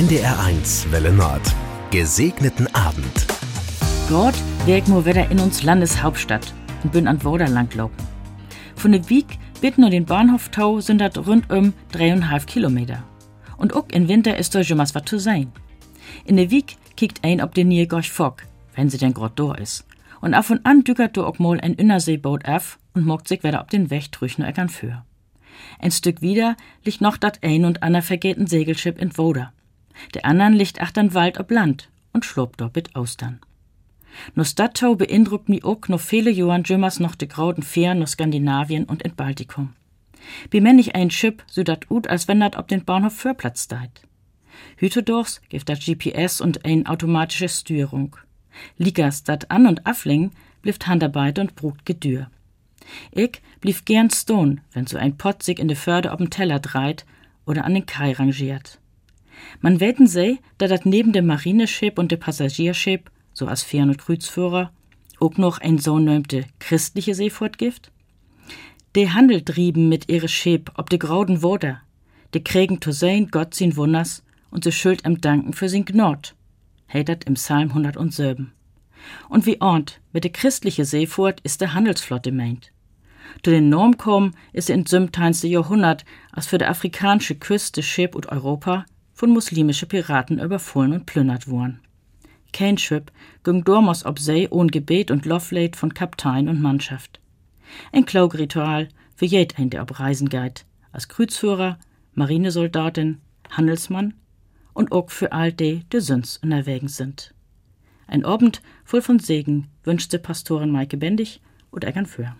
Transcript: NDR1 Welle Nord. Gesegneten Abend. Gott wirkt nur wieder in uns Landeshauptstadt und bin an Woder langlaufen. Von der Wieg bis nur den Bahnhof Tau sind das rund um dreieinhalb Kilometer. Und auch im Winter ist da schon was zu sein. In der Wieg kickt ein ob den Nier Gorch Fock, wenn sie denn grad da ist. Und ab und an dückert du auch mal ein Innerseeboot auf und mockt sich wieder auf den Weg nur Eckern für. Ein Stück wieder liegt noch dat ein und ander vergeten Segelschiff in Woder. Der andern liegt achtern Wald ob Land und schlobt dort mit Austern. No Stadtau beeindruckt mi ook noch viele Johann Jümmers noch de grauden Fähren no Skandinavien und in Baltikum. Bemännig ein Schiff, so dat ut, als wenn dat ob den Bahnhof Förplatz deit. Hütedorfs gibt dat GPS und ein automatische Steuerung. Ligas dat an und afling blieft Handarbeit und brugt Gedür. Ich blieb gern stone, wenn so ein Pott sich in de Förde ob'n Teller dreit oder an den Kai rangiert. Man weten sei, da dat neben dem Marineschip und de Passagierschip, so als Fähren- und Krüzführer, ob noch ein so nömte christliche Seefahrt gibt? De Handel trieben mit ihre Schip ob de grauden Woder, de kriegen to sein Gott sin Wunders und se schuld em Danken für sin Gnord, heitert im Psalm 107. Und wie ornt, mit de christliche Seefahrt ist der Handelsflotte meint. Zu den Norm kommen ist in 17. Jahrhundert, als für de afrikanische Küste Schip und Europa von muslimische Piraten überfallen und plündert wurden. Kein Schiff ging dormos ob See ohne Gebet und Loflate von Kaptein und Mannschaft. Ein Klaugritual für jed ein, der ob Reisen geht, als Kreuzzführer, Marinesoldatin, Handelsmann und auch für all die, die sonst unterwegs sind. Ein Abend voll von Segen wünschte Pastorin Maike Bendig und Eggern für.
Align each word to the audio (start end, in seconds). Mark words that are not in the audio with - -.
NDR1 0.00 0.90
Welle 0.92 1.12
Nord. 1.12 1.42
Gesegneten 1.90 2.74
Abend. 2.74 3.26
Gott 4.08 4.32
wirkt 4.64 4.88
nur 4.88 5.04
wieder 5.04 5.30
in 5.30 5.38
uns 5.38 5.62
Landeshauptstadt 5.62 6.54
und 6.82 6.92
bin 6.92 7.06
an 7.06 7.22
Woder 7.22 7.46
langlaufen. 7.46 7.98
Von 8.76 8.92
der 8.92 9.10
Wieg 9.10 9.26
bis 9.60 9.76
nur 9.76 9.90
den 9.90 10.06
Bahnhof 10.06 10.48
Tau 10.48 10.80
sind 10.80 11.02
das 11.02 11.18
rund 11.26 11.50
um 11.50 11.74
dreieinhalb 11.92 12.46
Kilometer. 12.46 13.04
Und 13.58 13.74
auch 13.74 13.90
im 13.90 14.08
Winter 14.08 14.38
ist 14.38 14.54
da 14.54 14.64
schon 14.64 14.78
was 14.78 14.94
zu 15.04 15.18
sein. 15.18 15.52
In 16.24 16.38
der 16.38 16.50
Wieg 16.50 16.78
kickt 16.96 17.22
ein 17.22 17.42
ob 17.42 17.52
den 17.52 17.68
Nier 17.68 17.86
Gorch 17.86 18.10
Fock, 18.10 18.44
wenn 18.74 18.88
sie 18.88 18.96
denn 18.96 19.12
grad 19.12 19.38
da 19.38 19.52
ist. 19.52 19.86
Und 20.22 20.32
ab 20.32 20.48
und 20.48 20.64
an 20.64 20.82
dückert 20.82 21.18
du 21.18 21.26
auch 21.26 21.38
mal 21.38 21.60
ein 21.60 21.74
Innerseeboot 21.74 22.46
auf 22.46 22.78
und 22.94 23.04
mockt 23.04 23.28
sich 23.28 23.44
wieder 23.44 23.60
auf 23.60 23.68
den 23.68 23.90
Weg 23.90 24.08
nur 24.38 24.48
Eckern 24.48 24.70
für. 24.70 25.04
Ein 25.78 25.90
Stück 25.90 26.22
wieder 26.22 26.56
liegt 26.86 27.02
noch 27.02 27.18
dat 27.18 27.40
ein 27.42 27.66
und 27.66 27.82
ander 27.82 28.00
vergeten 28.00 28.46
Segelschiff 28.46 28.98
in 28.98 29.14
Woder. 29.18 29.52
Der 30.14 30.24
andern 30.24 30.52
liegt 30.52 30.80
achtern 30.80 31.14
Wald 31.14 31.38
ob 31.38 31.50
Land 31.50 31.88
und 32.12 32.24
schlobt 32.24 32.60
dort 32.60 32.74
mit 32.74 32.96
Austern. 32.96 33.40
No 34.34 34.44
Stadtau 34.44 34.94
beeindruckt 34.94 35.48
mi 35.48 35.62
ook 35.62 35.88
noch 35.88 36.00
viele 36.00 36.30
Johann 36.30 36.64
Jümmers 36.64 37.00
noch 37.00 37.14
de 37.14 37.28
grauden 37.28 37.62
Fähren 37.62 38.00
no 38.00 38.06
Skandinavien 38.06 38.84
und 38.84 39.02
in 39.02 39.14
Baltikum. 39.14 39.74
Bemännig 40.50 40.94
ein 40.94 41.10
Schiff, 41.10 41.36
so 41.46 41.62
dat 41.62 41.90
ut, 41.90 42.08
als 42.08 42.28
wenn 42.28 42.40
dat 42.40 42.56
ob 42.56 42.68
den 42.68 42.84
Bahnhof 42.84 43.14
Förplatz 43.14 43.68
deit. 43.68 44.02
Hütedorfs 44.76 45.40
gibt 45.48 45.68
dat 45.68 45.80
GPS 45.80 46.40
und 46.40 46.64
ein 46.64 46.86
automatische 46.86 47.48
Steuerung. 47.48 48.16
Ligas 48.76 49.24
dat 49.24 49.50
an 49.50 49.66
und 49.66 49.86
afling 49.86 50.32
blieft 50.62 50.86
Handarbeit 50.86 51.38
und 51.38 51.54
brugt 51.54 51.86
Gedür. 51.86 52.30
Ich 53.12 53.40
blieb 53.60 53.84
gern 53.84 54.10
stone, 54.10 54.56
wenn 54.72 54.86
so 54.86 54.98
ein 54.98 55.16
Pott 55.16 55.42
sich 55.42 55.58
in 55.58 55.68
de 55.68 55.76
Förde 55.76 56.12
ob'n 56.12 56.30
Teller 56.30 56.58
dreit 56.58 57.06
oder 57.46 57.64
an 57.64 57.74
den 57.74 57.86
Kai 57.86 58.12
rangiert. 58.12 58.79
Man 59.60 59.80
weten 59.80 60.06
sei, 60.06 60.38
da 60.58 60.66
dat 60.66 60.86
neben 60.86 61.12
dem 61.12 61.26
Marineschip 61.26 61.98
und 61.98 62.10
de 62.10 62.18
Passagierschip, 62.18 63.10
so 63.32 63.46
als 63.46 63.62
Fähren- 63.62 63.90
und 63.90 63.98
Krüzführer, 63.98 64.72
ob 65.18 65.38
noch 65.38 65.58
ein 65.58 65.78
so 65.78 65.98
nömte 65.98 66.44
christliche 66.58 67.14
Seefahrt 67.14 67.58
gibt? 67.58 67.90
De 68.96 69.08
Handel 69.08 69.42
trieben 69.42 69.88
mit 69.88 70.10
ihre 70.10 70.28
Schip 70.28 70.72
ob 70.76 70.90
de 70.90 70.98
grauden 70.98 71.42
Woder, 71.42 71.80
de 72.34 72.42
kriegen 72.42 72.80
to 72.80 72.90
sein 72.90 73.28
Gott 73.30 73.54
sin 73.54 73.76
Wunders 73.76 74.24
und 74.50 74.64
se 74.64 74.72
schuld 74.72 75.04
em 75.04 75.20
Danken 75.20 75.52
für 75.52 75.68
sin 75.68 75.84
Gnord, 75.84 76.34
heitert 76.92 77.24
im 77.24 77.34
Psalm 77.34 77.68
107. 77.68 78.52
Und 79.28 79.46
wie 79.46 79.60
ornt, 79.60 80.00
mit 80.12 80.24
de 80.24 80.30
christliche 80.30 80.84
Seefahrt 80.84 81.40
ist 81.40 81.60
der 81.60 81.74
Handelsflotte 81.74 82.32
meint. 82.32 82.72
Zu 83.42 83.50
den 83.50 83.68
Norm 83.68 83.96
kommen 83.96 84.34
ist 84.52 84.70
in 84.70 84.84
17. 84.84 85.50
Jahrhundert, 85.50 86.04
als 86.32 86.46
für 86.46 86.58
de 86.58 86.68
afrikanische 86.68 87.36
Küste 87.36 87.82
Schip 87.82 88.14
und 88.14 88.26
Europa 88.26 88.84
von 89.20 89.32
muslimische 89.32 89.84
Piraten 89.84 90.38
überfallen 90.38 90.94
und 90.94 91.04
plündert 91.04 91.46
wurden. 91.46 91.80
Kein 92.54 92.78
Schiff 92.78 93.02
ging 93.44 93.64
dormos 93.64 94.06
ob 94.06 94.18
See 94.18 94.48
ohne 94.50 94.70
Gebet 94.70 95.10
und 95.10 95.26
Loflate 95.26 95.78
von 95.78 95.92
Kaptein 95.92 96.48
und 96.48 96.62
Mannschaft. 96.62 97.20
Ein 97.92 98.06
Klaugritual 98.06 98.88
für 99.14 99.26
jed 99.26 99.58
ein, 99.58 99.68
der 99.68 99.82
ob 99.82 100.00
Reisen 100.00 100.30
geht, 100.30 100.64
als 100.90 101.08
Kreuzzführer, 101.08 101.78
Marinesoldatin, 102.14 103.18
Handelsmann 103.50 104.14
und 104.72 104.90
auch 104.90 105.10
für 105.10 105.32
all 105.32 105.52
die, 105.52 105.84
die 105.92 106.00
sonst 106.00 106.42
unterwegs 106.42 106.96
sind. 106.96 107.34
Ein 108.06 108.24
Abend 108.24 108.62
voll 108.86 109.02
von 109.02 109.18
Segen 109.18 109.68
wünschte 109.84 110.18
Pastorin 110.18 110.70
Maike 110.70 110.96
Bendig 110.96 111.42
und 111.70 111.84
Eggern 111.84 112.06
für. 112.06 112.34